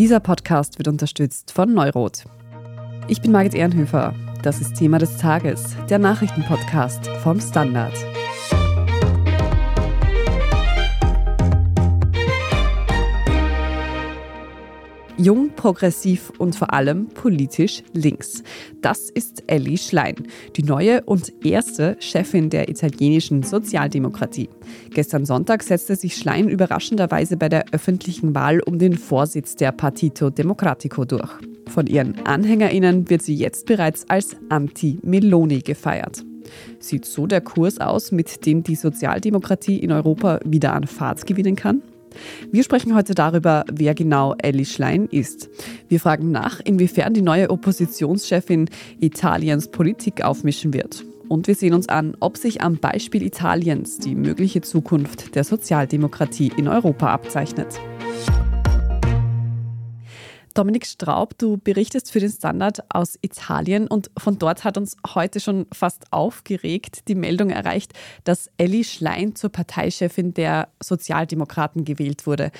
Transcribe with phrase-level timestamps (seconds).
[0.00, 2.24] Dieser Podcast wird unterstützt von Neurot.
[3.06, 4.14] Ich bin Margit Ehrenhöfer.
[4.42, 7.92] Das ist Thema des Tages, der Nachrichtenpodcast vom Standard.
[15.20, 18.42] Jung, progressiv und vor allem politisch links.
[18.80, 20.14] Das ist Ellie Schlein,
[20.56, 24.48] die neue und erste Chefin der italienischen Sozialdemokratie.
[24.94, 30.30] Gestern Sonntag setzte sich Schlein überraschenderweise bei der öffentlichen Wahl um den Vorsitz der Partito
[30.30, 31.30] Democratico durch.
[31.68, 36.24] Von ihren AnhängerInnen wird sie jetzt bereits als Anti-Meloni gefeiert.
[36.78, 41.56] Sieht so der Kurs aus, mit dem die Sozialdemokratie in Europa wieder an Fahrt gewinnen
[41.56, 41.82] kann?
[42.50, 45.48] Wir sprechen heute darüber, wer genau Ellie Schlein ist.
[45.88, 48.68] Wir fragen nach, inwiefern die neue Oppositionschefin
[49.00, 51.04] Italiens Politik aufmischen wird.
[51.28, 56.50] Und wir sehen uns an, ob sich am Beispiel Italiens die mögliche Zukunft der Sozialdemokratie
[56.56, 57.78] in Europa abzeichnet.
[60.54, 65.40] Dominik Straub, du berichtest für den Standard aus Italien und von dort hat uns heute
[65.40, 67.92] schon fast aufgeregt die Meldung erreicht,
[68.24, 72.50] dass Elli Schlein zur Parteichefin der Sozialdemokraten gewählt wurde.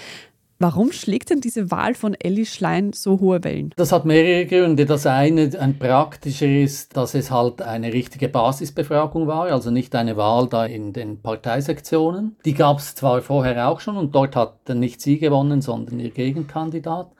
[0.62, 3.72] Warum schlägt denn diese Wahl von Elli Schlein so hohe Wellen?
[3.76, 4.84] Das hat mehrere Gründe.
[4.84, 10.18] Das eine, ein praktischer ist, dass es halt eine richtige Basisbefragung war, also nicht eine
[10.18, 12.36] Wahl da in den Parteisektionen.
[12.44, 16.10] Die gab es zwar vorher auch schon und dort hat nicht sie gewonnen, sondern ihr
[16.10, 17.10] Gegenkandidat.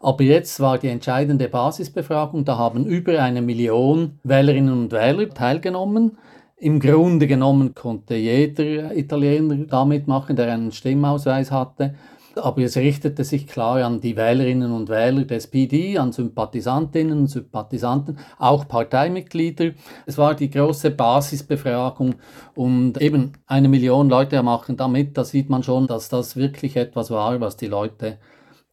[0.00, 6.18] Aber jetzt war die entscheidende Basisbefragung, da haben über eine Million Wählerinnen und Wähler teilgenommen.
[6.58, 11.94] Im Grunde genommen konnte jeder Italiener damit machen, der einen Stimmausweis hatte.
[12.36, 17.26] Aber es richtete sich klar an die Wählerinnen und Wähler des PD, an Sympathisantinnen und
[17.28, 19.70] Sympathisanten, auch Parteimitglieder.
[20.04, 22.16] Es war die große Basisbefragung
[22.54, 25.16] und eben eine Million Leute machen damit.
[25.16, 28.18] Da sieht man schon, dass das wirklich etwas war, was die Leute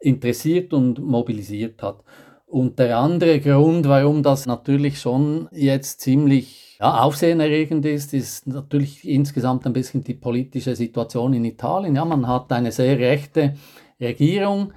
[0.04, 2.04] interessiert und mobilisiert hat.
[2.46, 9.08] Und der andere Grund, warum das natürlich schon jetzt ziemlich ja, aufsehenerregend ist, ist natürlich
[9.08, 11.96] insgesamt ein bisschen die politische Situation in Italien.
[11.96, 13.56] Ja, man hat eine sehr rechte
[14.04, 14.74] Regierung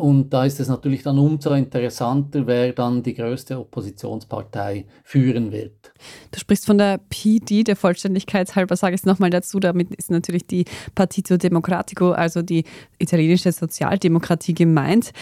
[0.00, 5.92] und da ist es natürlich dann umso interessanter, wer dann die größte Oppositionspartei führen wird.
[6.30, 9.60] Du sprichst von der PD, der Vollständigkeit halber sage ich es nochmal dazu.
[9.60, 10.64] Damit ist natürlich die
[10.94, 12.64] Partito Democratico, also die
[12.98, 15.12] italienische Sozialdemokratie gemeint.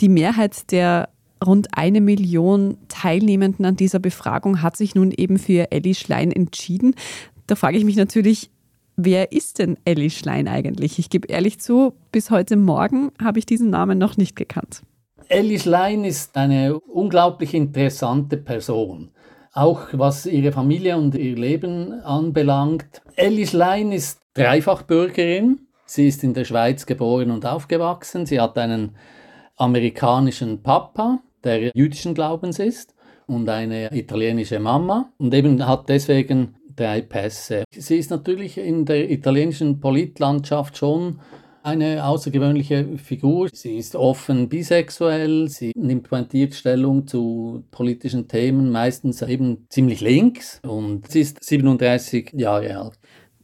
[0.00, 1.10] Die Mehrheit der
[1.44, 6.94] rund eine Million Teilnehmenden an dieser Befragung hat sich nun eben für Elli Schlein entschieden.
[7.46, 8.50] Da frage ich mich natürlich,
[9.00, 10.98] Wer ist denn Ellie Schlein eigentlich?
[10.98, 14.82] Ich gebe ehrlich zu, bis heute Morgen habe ich diesen Namen noch nicht gekannt.
[15.28, 19.12] Ellie Schlein ist eine unglaublich interessante Person.
[19.52, 23.00] Auch was ihre Familie und ihr Leben anbelangt.
[23.14, 25.60] Ellie Schlein ist Dreifachbürgerin.
[25.86, 28.26] Sie ist in der Schweiz geboren und aufgewachsen.
[28.26, 28.96] Sie hat einen
[29.54, 32.96] amerikanischen Papa, der jüdischen Glaubens ist,
[33.28, 37.06] und eine italienische Mama und eben hat deswegen drei.
[37.70, 41.20] Sie ist natürlich in der italienischen Politlandschaft schon
[41.62, 43.48] eine außergewöhnliche Figur.
[43.52, 50.60] Sie ist offen bisexuell, sie nimmt pointiert Stellung zu politischen Themen, meistens eben ziemlich links
[50.66, 52.98] und sie ist 37 Jahre alt.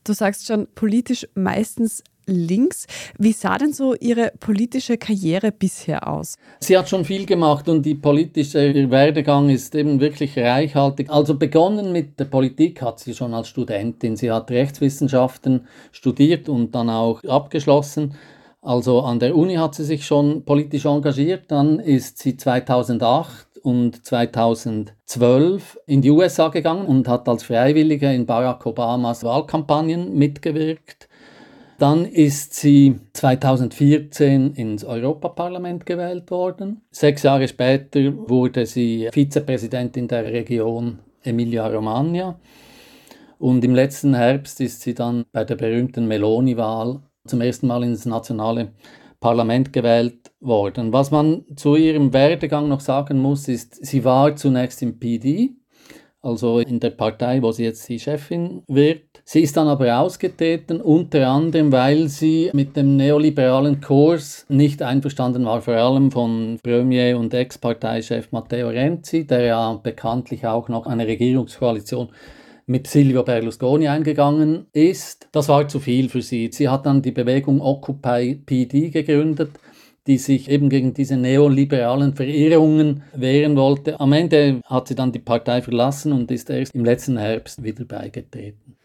[0.05, 2.87] Du sagst schon politisch meistens links.
[3.19, 6.37] Wie sah denn so Ihre politische Karriere bisher aus?
[6.61, 11.11] Sie hat schon viel gemacht und die politische Werdegang ist eben wirklich reichhaltig.
[11.11, 14.17] Also begonnen mit der Politik hat sie schon als Studentin.
[14.17, 18.15] Sie hat Rechtswissenschaften studiert und dann auch abgeschlossen.
[18.63, 21.45] Also an der Uni hat sie sich schon politisch engagiert.
[21.49, 28.27] Dann ist sie 2008 und 2012 in die USA gegangen und hat als Freiwillige in
[28.27, 31.09] Barack Obamas Wahlkampagnen mitgewirkt.
[31.79, 36.83] Dann ist sie 2014 ins Europaparlament gewählt worden.
[36.91, 42.39] Sechs Jahre später wurde sie Vizepräsidentin der Region Emilia-Romagna.
[43.39, 48.07] Und im letzten Herbst ist sie dann bei der berühmten Meloni-Wahl zum ersten Mal ins
[48.07, 48.73] nationale
[49.19, 50.93] Parlament gewählt worden.
[50.93, 55.57] Was man zu ihrem Werdegang noch sagen muss, ist, sie war zunächst im PD,
[56.21, 59.14] also in der Partei, wo sie jetzt die Chefin wird.
[59.27, 65.47] Sie ist dann aber ausgetreten, unter anderem, weil sie mit dem neoliberalen Kurs nicht einverstanden
[65.47, 71.07] war, vor allem von Premier und Ex-Parteichef Matteo Renzi, der ja bekanntlich auch noch eine
[71.07, 72.11] Regierungskoalition
[72.67, 75.29] mit Silvio Berlusconi eingegangen ist.
[75.33, 76.51] Das war zu viel für sie.
[76.53, 79.51] Sie hat dann die Bewegung Occupy PD gegründet
[80.07, 83.99] die sich eben gegen diese neoliberalen Verirrungen wehren wollte.
[83.99, 87.85] Am Ende hat sie dann die Partei verlassen und ist erst im letzten Herbst wieder
[87.85, 88.77] beigetreten.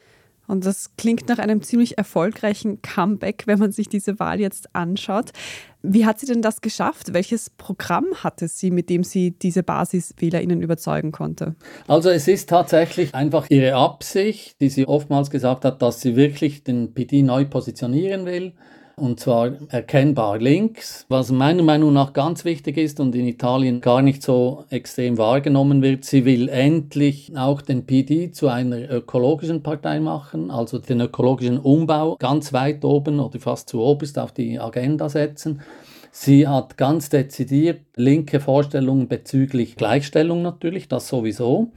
[0.49, 5.31] Und das klingt nach einem ziemlich erfolgreichen Comeback, wenn man sich diese Wahl jetzt anschaut.
[5.83, 7.13] Wie hat sie denn das geschafft?
[7.13, 11.53] Welches Programm hatte sie, mit dem sie diese BasiswählerInnen überzeugen konnte?
[11.87, 16.63] Also es ist tatsächlich einfach ihre Absicht, die sie oftmals gesagt hat, dass sie wirklich
[16.63, 18.53] den PD neu positionieren will
[18.99, 24.01] und zwar erkennbar links, was meiner Meinung nach ganz wichtig ist und in Italien gar
[24.01, 26.05] nicht so extrem wahrgenommen wird.
[26.05, 32.15] Sie will endlich auch den PD zu einer ökologischen Partei machen, also den ökologischen Umbau
[32.19, 35.61] ganz weit oben oder fast zu oberst auf die Agenda setzen.
[36.11, 41.71] Sie hat ganz dezidiert linke Vorstellungen bezüglich Gleichstellung natürlich, das sowieso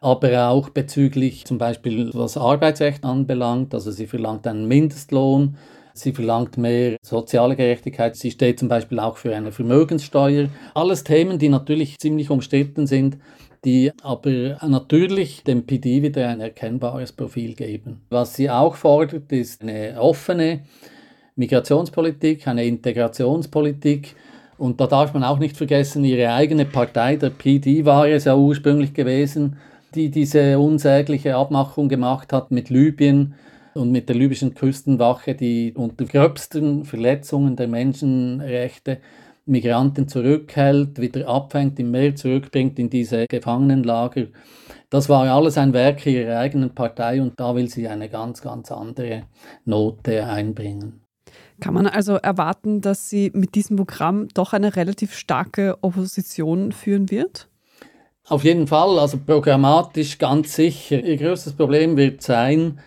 [0.00, 3.74] aber auch bezüglich zum Beispiel was Arbeitsrecht anbelangt.
[3.74, 5.56] Also sie verlangt einen Mindestlohn,
[5.98, 8.16] Sie verlangt mehr soziale Gerechtigkeit.
[8.16, 10.48] Sie steht zum Beispiel auch für eine Vermögenssteuer.
[10.74, 13.18] Alles Themen, die natürlich ziemlich umstritten sind,
[13.64, 18.02] die aber natürlich dem PD wieder ein erkennbares Profil geben.
[18.10, 20.60] Was sie auch fordert, ist eine offene
[21.36, 24.14] Migrationspolitik, eine Integrationspolitik.
[24.58, 28.36] Und da darf man auch nicht vergessen, ihre eigene Partei, der PD, war es ja
[28.36, 29.56] ursprünglich gewesen,
[29.94, 33.34] die diese unsägliche Abmachung gemacht hat mit Libyen
[33.74, 38.98] und mit der libyschen Küstenwache, die unter gröbsten Verletzungen der Menschenrechte
[39.48, 44.26] Migranten zurückhält, wieder abfängt, im Meer zurückbringt in diese Gefangenenlager.
[44.90, 48.70] Das war alles ein Werk ihrer eigenen Partei und da will sie eine ganz, ganz
[48.70, 49.24] andere
[49.64, 51.00] Note einbringen.
[51.60, 57.10] Kann man also erwarten, dass sie mit diesem Programm doch eine relativ starke Opposition führen
[57.10, 57.48] wird?
[58.28, 61.02] Auf jeden Fall, also programmatisch ganz sicher.
[61.02, 62.78] Ihr größtes Problem wird sein,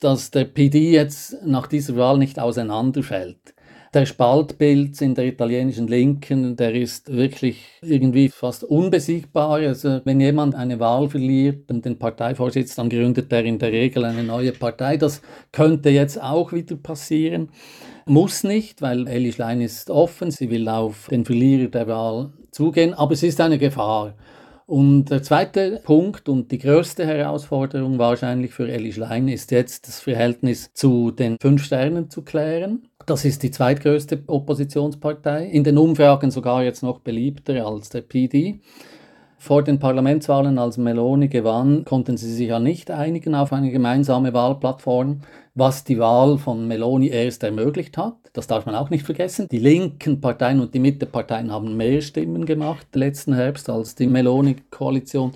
[0.00, 3.54] dass der PD jetzt nach dieser Wahl nicht auseinanderfällt.
[3.94, 9.60] Der Spaltbild in der italienischen Linken, der ist wirklich irgendwie fast unbesiegbar.
[9.60, 14.04] Also wenn jemand eine Wahl verliert und den Parteivorsitz, dann gründet er in der Regel
[14.04, 14.98] eine neue Partei.
[14.98, 15.22] Das
[15.52, 17.48] könnte jetzt auch wieder passieren.
[18.04, 22.92] Muss nicht, weil Elli Schlein ist offen, sie will auf den Verlierer der Wahl zugehen,
[22.92, 24.14] aber es ist eine Gefahr.
[24.68, 30.00] Und der zweite Punkt und die größte Herausforderung wahrscheinlich für Elli Schlein ist jetzt das
[30.00, 32.86] Verhältnis zu den Fünf Sternen zu klären.
[33.06, 38.60] Das ist die zweitgrößte Oppositionspartei, in den Umfragen sogar jetzt noch beliebter als der PD.
[39.40, 44.32] Vor den Parlamentswahlen, als Meloni gewann, konnten sie sich ja nicht einigen auf eine gemeinsame
[44.32, 45.20] Wahlplattform,
[45.54, 48.16] was die Wahl von Meloni erst ermöglicht hat.
[48.32, 49.48] Das darf man auch nicht vergessen.
[49.48, 55.32] Die linken Parteien und die Mitteparteien haben mehr Stimmen gemacht letzten Herbst als die Meloni-Koalition.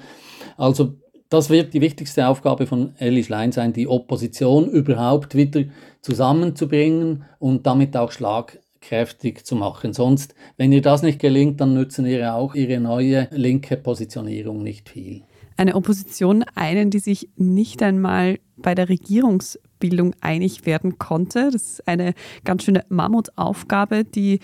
[0.57, 0.95] Also
[1.29, 5.63] das wird die wichtigste Aufgabe von Elli Schlein sein, die Opposition überhaupt wieder
[6.03, 9.95] zusammenzubringen und damit auch Schlag kräftig zu machen.
[9.95, 14.91] Sonst, wenn ihr das nicht gelingt, dann nützen ihr auch ihre neue linke Positionierung nicht
[14.91, 15.23] viel.
[15.57, 21.51] Eine Opposition, einen, die sich nicht einmal bei der Regierungsbildung einig werden konnte.
[21.53, 22.15] Das ist eine
[22.45, 24.41] ganz schöne Mammutaufgabe, die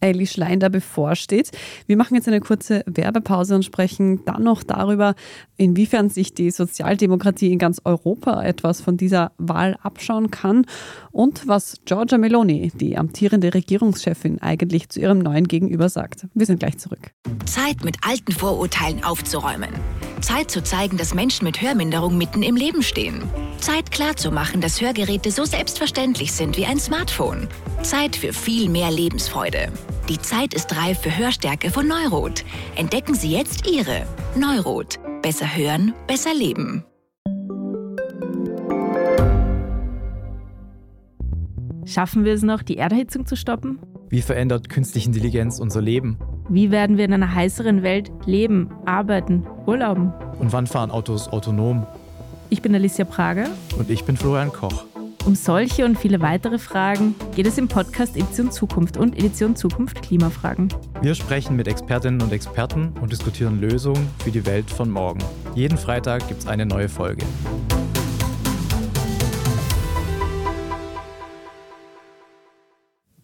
[0.00, 1.50] Ellie Schlein da bevorsteht.
[1.86, 5.14] Wir machen jetzt eine kurze Werbepause und sprechen dann noch darüber,
[5.56, 10.66] inwiefern sich die Sozialdemokratie in ganz Europa etwas von dieser Wahl abschauen kann
[11.10, 16.26] und was Giorgia Meloni, die amtierende Regierungschefin, eigentlich zu ihrem neuen Gegenüber sagt.
[16.34, 17.12] Wir sind gleich zurück.
[17.44, 19.70] Zeit mit alten Vorurteilen aufzuräumen.
[20.20, 23.22] Zeit zu zeigen, dass Menschen mit Hörminderung mitten im Leben stehen.
[23.60, 27.48] Zeit klarzumachen, dass Hörgeräte so selbstverständlich sind wie ein Smartphone.
[27.82, 29.72] Zeit für viel mehr Lebensfreude.
[30.08, 32.42] Die Zeit ist reif für Hörstärke von Neurot.
[32.76, 34.98] Entdecken Sie jetzt Ihre Neurot.
[35.20, 36.82] Besser hören, besser leben.
[41.84, 43.80] Schaffen wir es noch, die Erderhitzung zu stoppen?
[44.08, 46.16] Wie verändert künstliche Intelligenz unser Leben?
[46.48, 50.14] Wie werden wir in einer heißeren Welt leben, arbeiten, urlauben?
[50.38, 51.86] Und wann fahren Autos autonom?
[52.48, 53.48] Ich bin Alicia Prager.
[53.76, 54.87] Und ich bin Florian Koch.
[55.28, 60.00] Um solche und viele weitere Fragen geht es im Podcast Edition Zukunft und Edition Zukunft
[60.00, 60.72] Klimafragen.
[61.02, 65.22] Wir sprechen mit Expertinnen und Experten und diskutieren Lösungen für die Welt von morgen.
[65.54, 67.26] Jeden Freitag gibt es eine neue Folge.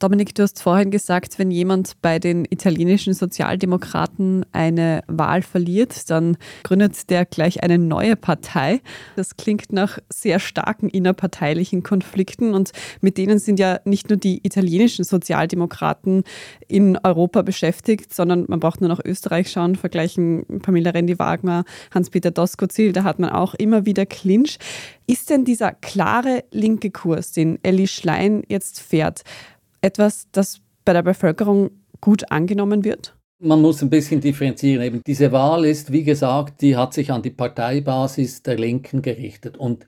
[0.04, 6.36] Dominik, du hast vorhin gesagt, wenn jemand bei den italienischen Sozialdemokraten eine Wahl verliert, dann
[6.62, 8.82] gründet der gleich eine neue Partei.
[9.16, 14.46] Das klingt nach sehr starken innerparteilichen Konflikten und mit denen sind ja nicht nur die
[14.46, 16.24] italienischen Sozialdemokraten
[16.68, 22.92] in Europa beschäftigt, sondern man braucht nur nach Österreich schauen, vergleichen Pamela Rendi-Wagner, Hans-Peter Doskozil,
[22.92, 24.58] da hat man auch immer wieder Clinch.
[25.06, 29.22] Ist denn dieser klare linke Kurs, den Elli Schlein jetzt fährt,
[29.84, 33.14] etwas, das bei der Bevölkerung gut angenommen wird?
[33.38, 34.82] Man muss ein bisschen differenzieren.
[34.82, 39.56] Eben diese Wahl ist, wie gesagt, die hat sich an die Parteibasis der Linken gerichtet.
[39.58, 39.86] Und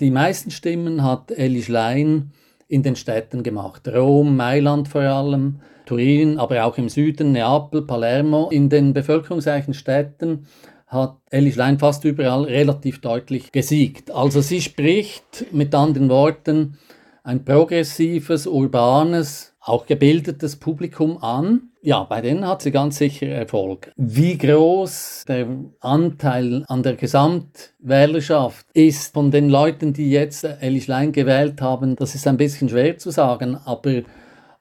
[0.00, 2.32] Die meisten Stimmen hat Elli Schlein
[2.68, 3.86] in den Städten gemacht.
[3.86, 8.48] Rom, Mailand vor allem, Turin, aber auch im Süden, Neapel, Palermo.
[8.48, 10.46] In den bevölkerungsreichen Städten
[10.86, 14.10] hat Elli Schlein fast überall relativ deutlich gesiegt.
[14.10, 16.78] Also sie spricht mit anderen Worten
[17.22, 21.70] ein progressives, urbanes, auch gebildetes Publikum an.
[21.82, 23.92] Ja, bei denen hat sie ganz sicher Erfolg.
[23.96, 25.46] Wie groß der
[25.80, 32.14] Anteil an der Gesamtwählerschaft ist von den Leuten, die jetzt Elli Schlein gewählt haben, das
[32.14, 34.02] ist ein bisschen schwer zu sagen, aber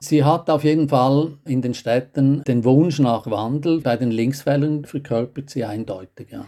[0.01, 3.81] Sie hat auf jeden Fall in den Städten den Wunsch nach Wandel.
[3.81, 6.45] Bei den Linkswählern verkörpert sie eindeutig, ja.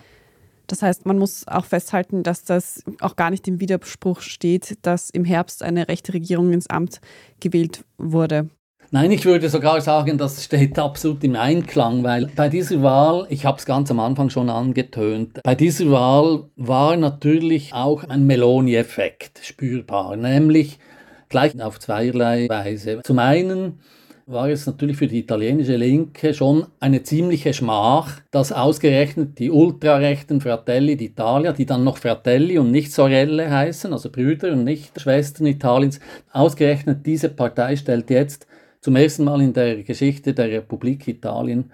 [0.72, 5.10] Das heißt, man muss auch festhalten, dass das auch gar nicht im Widerspruch steht, dass
[5.10, 7.01] im Herbst eine rechte Regierung ins Amt
[7.42, 8.50] gewählt wurde.
[8.90, 13.46] Nein, ich würde sogar sagen, das steht absolut im Einklang, weil bei dieser Wahl, ich
[13.46, 19.42] habe es ganz am Anfang schon angetönt, bei dieser Wahl war natürlich auch ein Meloni-Effekt
[19.44, 20.80] spürbar, nämlich
[21.28, 23.01] gleich auf zweierlei Weise.
[23.04, 23.82] Zum einen
[24.25, 30.42] war es natürlich für die italienische Linke schon eine ziemliche Schmach, dass ausgerechnet die ultrarechten
[30.42, 35.48] Fratelli d'Italia, die dann noch Fratelli und nicht Sorelle heißen, also Brüder und nicht Schwestern
[35.48, 36.00] Italiens,
[36.32, 38.48] ausgerechnet diese Partei stellt jetzt
[38.82, 41.72] zum ersten Mal in der Geschichte der Republik Italien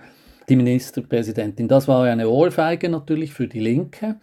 [0.49, 1.67] die Ministerpräsidentin.
[1.67, 4.15] Das war eine Ohrfeige natürlich für die Linke.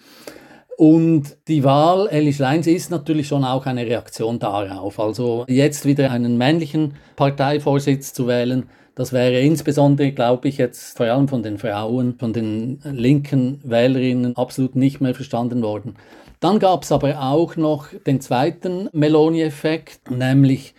[0.77, 4.99] Und die Wahl Elli Schleins ist natürlich schon auch eine Reaktion darauf.
[4.99, 11.07] Also jetzt wieder einen männlichen Parteivorsitz zu wählen, das wäre insbesondere, glaube ich, jetzt vor
[11.07, 15.97] allem von den Frauen, von den linken Wählerinnen absolut nicht mehr verstanden worden.
[16.39, 20.75] Dann gab es aber auch noch den zweiten Meloni-Effekt, nämlich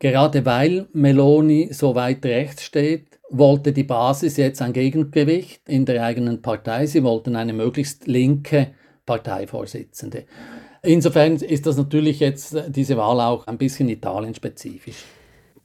[0.00, 6.02] gerade weil Meloni so weit rechts steht, wollte die Basis jetzt ein Gegengewicht in der
[6.02, 6.86] eigenen Partei.
[6.86, 8.72] Sie wollten eine möglichst linke
[9.10, 10.24] Parteivorsitzende.
[10.82, 15.04] Insofern ist das natürlich jetzt äh, diese Wahl auch ein bisschen italienspezifisch.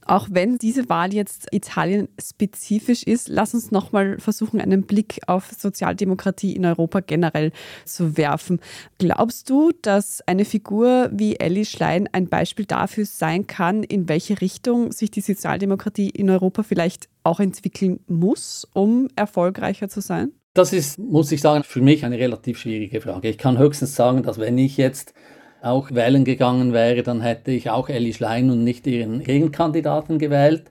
[0.04, 6.54] Auch wenn diese Wahl jetzt Italien-spezifisch ist, lass uns nochmal versuchen, einen Blick auf Sozialdemokratie
[6.54, 7.50] in Europa generell
[7.84, 8.60] zu werfen.
[8.98, 14.40] Glaubst du, dass eine Figur wie Elli Schlein ein Beispiel dafür sein kann, in welche
[14.40, 20.32] Richtung sich die Sozialdemokratie in Europa vielleicht auch entwickeln muss, um erfolgreicher zu sein?
[20.56, 23.28] Das ist, muss ich sagen, für mich eine relativ schwierige Frage.
[23.28, 25.12] Ich kann höchstens sagen, dass wenn ich jetzt
[25.60, 30.70] auch wählen gegangen wäre, dann hätte ich auch Elli Schlein und nicht ihren Gegenkandidaten gewählt.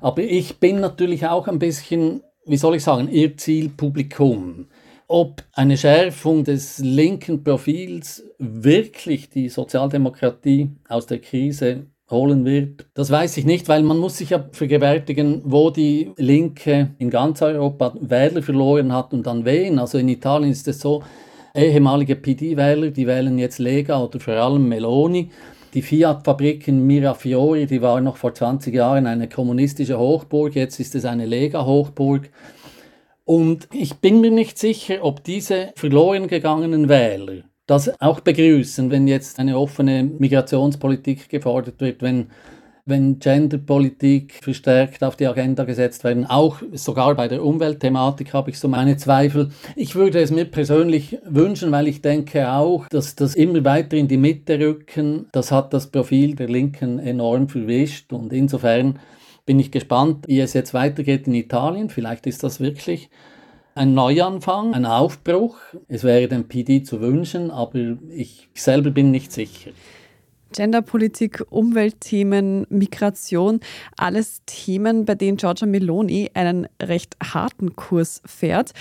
[0.00, 4.68] Aber ich bin natürlich auch ein bisschen, wie soll ich sagen, ihr Zielpublikum.
[5.08, 12.86] Ob eine Schärfung des linken Profils wirklich die Sozialdemokratie aus der Krise holen wird.
[12.94, 17.42] Das weiß ich nicht, weil man muss sich ja vergewärtigen, wo die Linke in ganz
[17.42, 19.78] Europa Wähler verloren hat und dann wen.
[19.78, 21.02] Also in Italien ist es so,
[21.54, 25.30] ehemalige PD-Wähler, die wählen jetzt Lega oder vor allem Meloni.
[25.74, 30.94] Die Fiat-Fabrik in Mirafiori, die war noch vor 20 Jahren eine kommunistische Hochburg, jetzt ist
[30.94, 32.30] es eine Lega-Hochburg.
[33.24, 39.06] Und ich bin mir nicht sicher, ob diese verloren gegangenen Wähler das auch begrüßen, wenn
[39.06, 42.28] jetzt eine offene Migrationspolitik gefordert wird, wenn,
[42.86, 46.24] wenn Genderpolitik verstärkt auf die Agenda gesetzt werden.
[46.24, 49.50] Auch sogar bei der Umweltthematik habe ich so meine Zweifel.
[49.76, 54.08] Ich würde es mir persönlich wünschen, weil ich denke auch, dass das immer weiter in
[54.08, 58.98] die Mitte rücken, das hat das Profil der Linken enorm verwischt und insofern
[59.44, 61.90] bin ich gespannt, wie es jetzt weitergeht in Italien.
[61.90, 63.10] Vielleicht ist das wirklich
[63.78, 65.56] ein Neuanfang, ein Aufbruch.
[65.86, 69.70] Es wäre dem PD zu wünschen, aber ich selber bin nicht sicher.
[70.52, 73.60] Genderpolitik, Umweltthemen, Migration,
[73.96, 78.72] alles Themen, bei denen Giorgia Meloni einen recht harten Kurs fährt.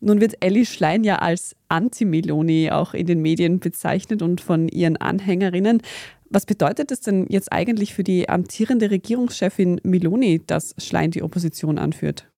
[0.00, 4.96] Nun wird Ellie Schlein ja als Anti-Meloni auch in den Medien bezeichnet und von ihren
[4.96, 5.82] Anhängerinnen.
[6.30, 11.78] Was bedeutet es denn jetzt eigentlich für die amtierende Regierungschefin Meloni, dass Schlein die Opposition
[11.78, 12.28] anführt?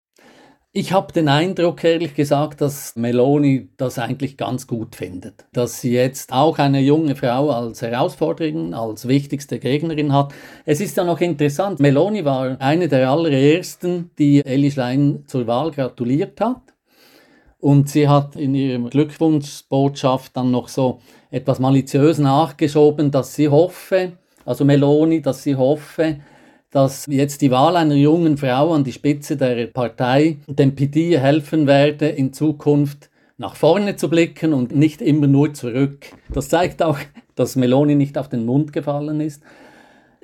[0.73, 5.45] Ich habe den Eindruck, ehrlich gesagt, dass Meloni das eigentlich ganz gut findet.
[5.53, 10.33] Dass sie jetzt auch eine junge Frau als Herausforderin, als wichtigste Gegnerin hat.
[10.65, 15.73] Es ist ja noch interessant, Meloni war eine der allerersten, die Elli Schlein zur Wahl
[15.73, 16.63] gratuliert hat.
[17.59, 21.01] Und sie hat in ihrem Glückwunschbotschaft dann noch so
[21.33, 24.13] etwas maliziös nachgeschoben, dass sie hoffe,
[24.45, 26.21] also Meloni, dass sie hoffe,
[26.71, 31.67] dass jetzt die Wahl einer jungen Frau an die Spitze der Partei dem PD helfen
[31.67, 36.07] werde, in Zukunft nach vorne zu blicken und nicht immer nur zurück.
[36.33, 36.99] Das zeigt auch,
[37.35, 39.43] dass Meloni nicht auf den Mund gefallen ist.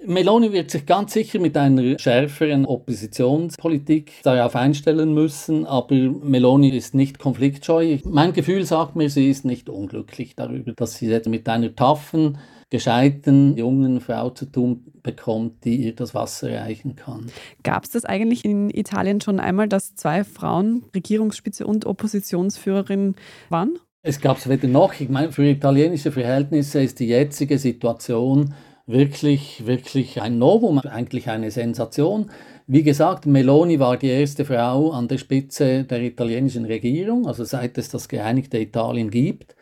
[0.05, 6.95] Meloni wird sich ganz sicher mit einer schärferen Oppositionspolitik darauf einstellen müssen, aber Meloni ist
[6.95, 7.99] nicht konfliktscheu.
[8.05, 12.39] Mein Gefühl sagt mir, sie ist nicht unglücklich darüber, dass sie jetzt mit einer taffen
[12.71, 17.27] gescheiten jungen Frau zu tun bekommt, die ihr das Wasser reichen kann.
[17.63, 23.15] Gab es das eigentlich in Italien schon einmal, dass zwei Frauen Regierungsspitze und Oppositionsführerin
[23.49, 23.79] waren?
[24.03, 25.01] Es gab es weder noch.
[25.01, 28.55] Ich meine, für italienische Verhältnisse ist die jetzige Situation
[28.87, 32.31] wirklich, wirklich ein Novum, eigentlich eine Sensation.
[32.69, 37.79] Wie gesagt, Meloni war die erste Frau an der Spitze der italienischen Regierung, also seit
[37.79, 39.56] es das geeinigte Italien gibt.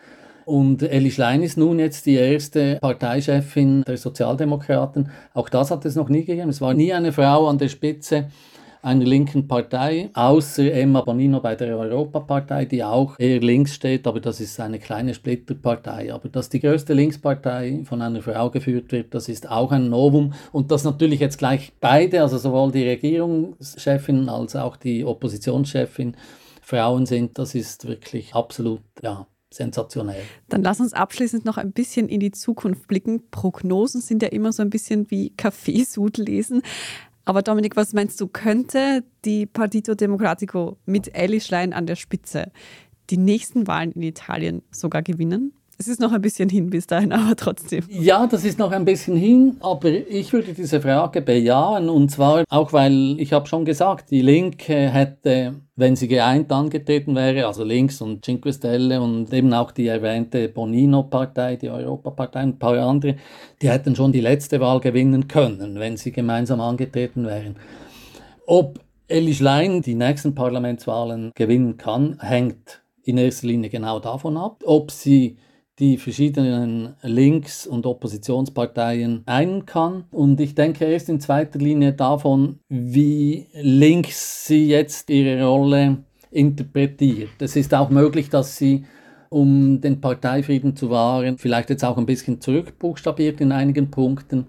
[0.44, 5.10] Und Elli Schlein ist nun jetzt die erste Parteichefin der Sozialdemokraten.
[5.32, 6.50] Auch das hat es noch nie gegeben.
[6.50, 8.26] Es war nie eine Frau an der Spitze
[8.84, 14.20] einer linken Partei, außer Emma Bonino bei der Europapartei, die auch eher links steht, aber
[14.20, 16.12] das ist eine kleine Splitterpartei.
[16.12, 20.34] Aber dass die größte Linkspartei von einer Frau geführt wird, das ist auch ein Novum.
[20.52, 26.14] Und dass natürlich jetzt gleich beide, also sowohl die Regierungschefin als auch die Oppositionschefin,
[26.60, 30.22] Frauen sind, das ist wirklich absolut, ja, sensationell.
[30.48, 33.22] Dann lass uns abschließend noch ein bisschen in die Zukunft blicken.
[33.30, 36.62] Prognosen sind ja immer so ein bisschen wie Kaffeesud lesen.
[37.24, 42.52] Aber Dominik, was meinst du, könnte die Partito Democratico mit Elli Schlein an der Spitze
[43.10, 45.52] die nächsten Wahlen in Italien sogar gewinnen?
[45.76, 47.84] Es ist noch ein bisschen hin bis dahin, aber trotzdem.
[47.88, 52.44] Ja, das ist noch ein bisschen hin, aber ich würde diese Frage bejahen und zwar
[52.48, 57.64] auch, weil ich habe schon gesagt, die Linke hätte, wenn sie geeint angetreten wäre, also
[57.64, 62.78] Links und Cinque Stelle und eben auch die erwähnte Bonino-Partei, die Europapartei und ein paar
[62.78, 63.16] andere,
[63.60, 67.56] die hätten schon die letzte Wahl gewinnen können, wenn sie gemeinsam angetreten wären.
[68.46, 68.78] Ob
[69.08, 74.90] Elli Schlein die nächsten Parlamentswahlen gewinnen kann, hängt in erster Linie genau davon ab, ob
[74.90, 75.36] sie
[75.78, 80.04] die verschiedenen Links- und Oppositionsparteien ein kann.
[80.10, 87.30] Und ich denke erst in zweiter Linie davon, wie links sie jetzt ihre Rolle interpretiert.
[87.40, 88.84] Es ist auch möglich, dass sie,
[89.30, 94.46] um den Parteifrieden zu wahren, vielleicht jetzt auch ein bisschen zurückbuchstabiert in einigen Punkten.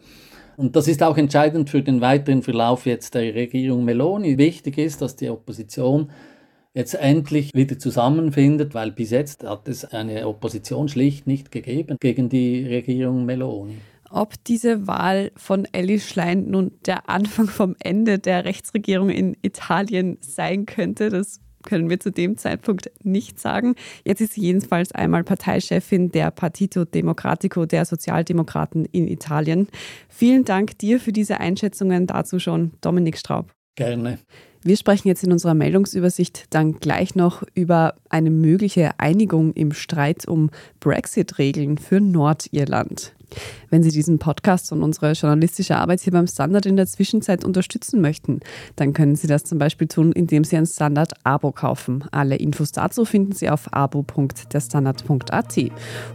[0.58, 4.38] Und das ist auch entscheidend für den weiteren Verlauf jetzt der Regierung Meloni.
[4.38, 6.10] Wichtig ist, dass die Opposition
[6.76, 12.30] jetzt endlich wieder zusammenfindet, weil bis jetzt hat es eine Opposition schlicht nicht gegeben gegen
[12.30, 13.78] die Regierung Meloni.
[14.12, 20.18] Ob diese Wahl von Elli Schlein nun der Anfang vom Ende der Rechtsregierung in Italien
[20.22, 23.74] sein könnte, das können wir zu dem Zeitpunkt nicht sagen.
[24.04, 29.68] Jetzt ist sie jedenfalls einmal Parteichefin der Partito Democratico der Sozialdemokraten in Italien.
[30.08, 33.52] Vielen Dank dir für diese Einschätzungen dazu schon, Dominik Straub.
[33.76, 34.20] Gerne.
[34.68, 40.28] Wir sprechen jetzt in unserer Meldungsübersicht dann gleich noch über eine mögliche Einigung im Streit
[40.28, 40.50] um
[40.80, 43.14] Brexit-Regeln für Nordirland.
[43.70, 48.02] Wenn Sie diesen Podcast und unsere journalistische Arbeit hier beim Standard in der Zwischenzeit unterstützen
[48.02, 48.40] möchten,
[48.76, 52.04] dann können Sie das zum Beispiel tun, indem Sie ein Standard-Abo kaufen.
[52.12, 55.58] Alle Infos dazu finden Sie auf abo.derstandard.at.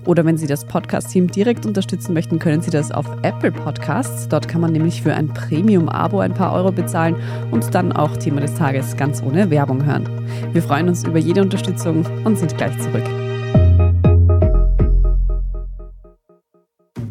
[0.07, 4.29] Oder wenn Sie das Podcast-Team direkt unterstützen möchten, können Sie das auf Apple Podcasts.
[4.29, 7.16] Dort kann man nämlich für ein Premium-Abo ein paar Euro bezahlen
[7.51, 10.09] und dann auch Thema des Tages ganz ohne Werbung hören.
[10.53, 13.30] Wir freuen uns über jede Unterstützung und sind gleich zurück.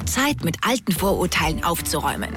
[0.09, 2.29] Zeit, mit alten Vorurteilen aufzuräumen.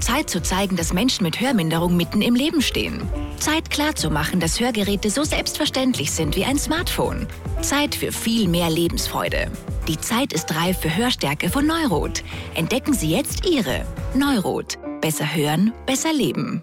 [0.00, 3.02] Zeit zu zeigen, dass Menschen mit Hörminderung mitten im Leben stehen.
[3.38, 7.26] Zeit klarzumachen, dass Hörgeräte so selbstverständlich sind wie ein Smartphone.
[7.60, 9.50] Zeit für viel mehr Lebensfreude.
[9.86, 12.22] Die Zeit ist reif für Hörstärke von Neurot.
[12.54, 14.78] Entdecken Sie jetzt Ihre Neurot.
[15.00, 16.62] Besser hören, besser leben.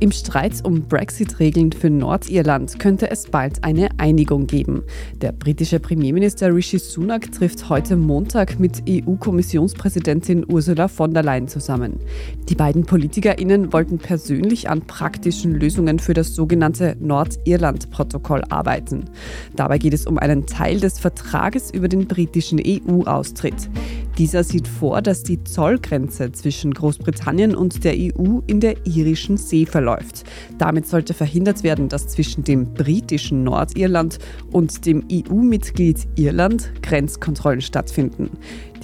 [0.00, 4.82] Im Streit um Brexit-Regeln für Nordirland könnte es bald eine Einigung geben.
[5.20, 12.00] Der britische Premierminister Rishi Sunak trifft heute Montag mit EU-Kommissionspräsidentin Ursula von der Leyen zusammen.
[12.48, 19.04] Die beiden PolitikerInnen wollten persönlich an praktischen Lösungen für das sogenannte Nordirland-Protokoll arbeiten.
[19.54, 23.70] Dabei geht es um einen Teil des Vertrages über den britischen EU-Austritt.
[24.18, 29.66] Dieser sieht vor, dass die Zollgrenze zwischen Großbritannien und der EU in der irischen See
[29.66, 30.22] verläuft.
[30.56, 34.18] Damit sollte verhindert werden, dass zwischen dem britischen Nordirland
[34.52, 38.30] und dem EU-Mitglied Irland Grenzkontrollen stattfinden.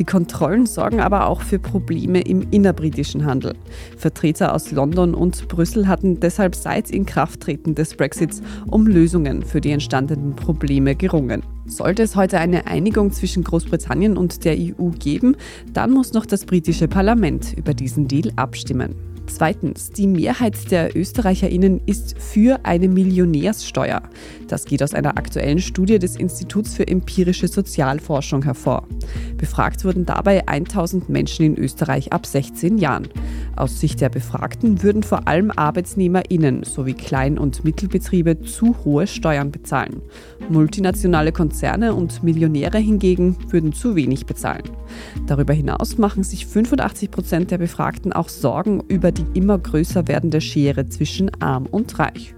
[0.01, 3.53] Die Kontrollen sorgen aber auch für Probleme im innerbritischen Handel.
[3.99, 9.73] Vertreter aus London und Brüssel hatten deshalb seit Inkrafttreten des Brexits um Lösungen für die
[9.73, 11.43] entstandenen Probleme gerungen.
[11.67, 15.37] Sollte es heute eine Einigung zwischen Großbritannien und der EU geben.
[15.75, 19.10] Dann muss noch das britische Parlament über diesen Deal abstimmen.
[19.31, 24.03] Zweitens, die Mehrheit der ÖsterreicherInnen ist für eine Millionärssteuer.
[24.49, 28.87] Das geht aus einer aktuellen Studie des Instituts für empirische Sozialforschung hervor.
[29.37, 33.09] Befragt wurden dabei 1000 Menschen in Österreich ab 16 Jahren.
[33.57, 39.53] Aus Sicht der Befragten würden vor allem ArbeitnehmerInnen sowie Klein- und Mittelbetriebe zu hohe Steuern
[39.53, 40.03] bezahlen.
[40.49, 44.65] Multinationale Konzerne und Millionäre hingegen würden zu wenig bezahlen.
[45.27, 50.41] Darüber hinaus machen sich 85 Prozent der Befragten auch Sorgen über die immer größer werdende
[50.41, 52.35] Schere zwischen arm und reich.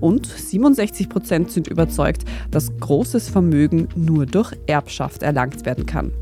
[0.00, 6.12] Und 67 Prozent sind überzeugt, dass großes Vermögen nur durch Erbschaft erlangt werden kann.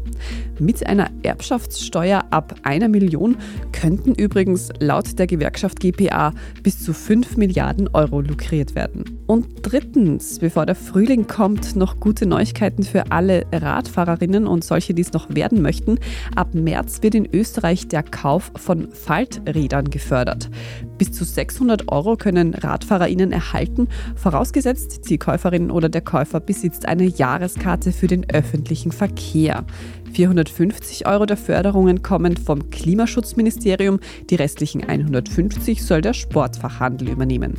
[0.60, 3.36] Mit einer Erbschaftssteuer ab einer Million
[3.72, 9.04] könnten übrigens laut der Gewerkschaft GPA bis zu 5 Milliarden Euro lukriert werden.
[9.26, 15.02] Und drittens, bevor der Frühling kommt, noch gute Neuigkeiten für alle Radfahrerinnen und solche, die
[15.02, 15.98] es noch werden möchten.
[16.36, 20.50] Ab März wird in Österreich der Kauf von Falträdern gefördert.
[20.98, 27.04] Bis zu 600 Euro können RadfahrerInnen erhalten, vorausgesetzt, die Käuferin oder der Käufer besitzt eine
[27.04, 29.64] Jahreskarte für den öffentlichen Verkehr.
[30.48, 37.54] 450 Euro der Förderungen kommen vom Klimaschutzministerium, die restlichen 150 soll der Sportfachhandel übernehmen.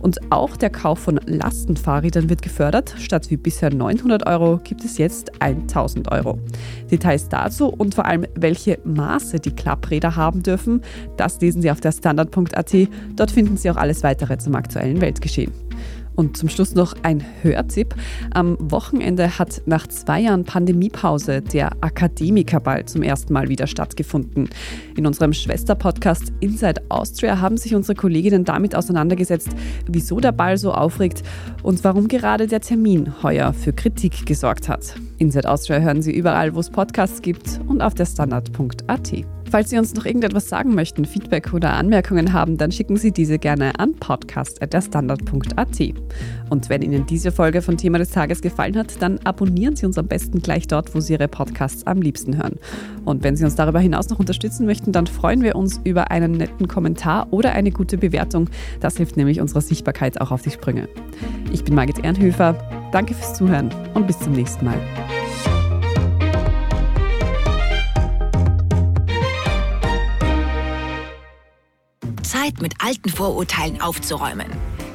[0.00, 2.94] Und auch der Kauf von Lastenfahrrädern wird gefördert.
[2.98, 6.38] Statt wie bisher 900 Euro gibt es jetzt 1000 Euro.
[6.90, 10.82] Details dazu und vor allem, welche Maße die Klappräder haben dürfen,
[11.16, 12.74] das lesen Sie auf der Standard.at.
[13.16, 15.52] Dort finden Sie auch alles weitere zum aktuellen Weltgeschehen.
[16.16, 17.94] Und zum Schluss noch ein Hörtipp.
[18.32, 24.48] Am Wochenende hat nach zwei Jahren Pandemiepause der Akademikerball zum ersten Mal wieder stattgefunden.
[24.96, 29.50] In unserem Schwesterpodcast Inside Austria haben sich unsere Kolleginnen damit auseinandergesetzt,
[29.88, 31.22] wieso der Ball so aufregt
[31.62, 34.94] und warum gerade der Termin heuer für Kritik gesorgt hat.
[35.18, 39.24] Inside Austria hören Sie überall, wo es Podcasts gibt und auf der Standard.at.
[39.54, 43.38] Falls Sie uns noch irgendetwas sagen möchten, Feedback oder Anmerkungen haben, dann schicken Sie diese
[43.38, 45.94] gerne an podcast.derstandard.at.
[46.50, 49.96] Und wenn Ihnen diese Folge von Thema des Tages gefallen hat, dann abonnieren Sie uns
[49.96, 52.58] am besten gleich dort, wo Sie Ihre Podcasts am liebsten hören.
[53.04, 56.32] Und wenn Sie uns darüber hinaus noch unterstützen möchten, dann freuen wir uns über einen
[56.32, 58.50] netten Kommentar oder eine gute Bewertung.
[58.80, 60.88] Das hilft nämlich unserer Sichtbarkeit auch auf die Sprünge.
[61.52, 62.58] Ich bin Margit Ehrenhöfer.
[62.90, 64.80] Danke fürs Zuhören und bis zum nächsten Mal.
[72.44, 74.46] Zeit, mit alten Vorurteilen aufzuräumen.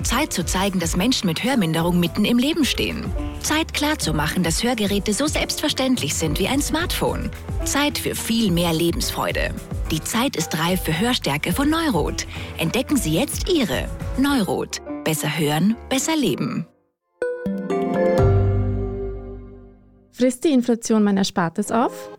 [0.03, 3.11] Zeit zu zeigen, dass Menschen mit Hörminderung mitten im Leben stehen.
[3.41, 7.31] Zeit klarzumachen, dass Hörgeräte so selbstverständlich sind wie ein Smartphone.
[7.65, 9.53] Zeit für viel mehr Lebensfreude.
[9.89, 12.27] Die Zeit ist reif für Hörstärke von Neurot.
[12.59, 14.79] Entdecken Sie jetzt Ihre Neurot.
[15.03, 16.67] Besser hören, besser leben.
[20.11, 22.18] Frisst die Inflation mein Erspartes auf?